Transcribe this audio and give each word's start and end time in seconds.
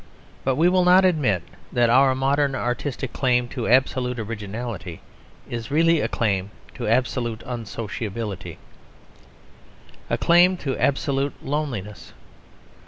But 0.43 0.55
we 0.55 0.67
will 0.67 0.83
not 0.83 1.05
admit 1.05 1.43
that 1.71 1.91
our 1.91 2.15
modern 2.15 2.55
artistic 2.55 3.13
claim 3.13 3.47
to 3.49 3.67
absolute 3.67 4.17
originality 4.17 4.99
is 5.47 5.69
really 5.69 6.01
a 6.01 6.07
claim 6.07 6.49
to 6.73 6.87
absolute 6.87 7.43
unsociability; 7.45 8.57
a 10.09 10.17
claim 10.17 10.57
to 10.57 10.75
absolute 10.79 11.35
loneliness. 11.45 12.13